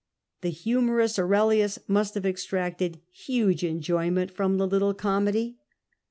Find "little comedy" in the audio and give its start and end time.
4.65-5.59